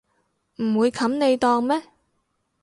[0.55, 1.83] 唔會冚你檔咩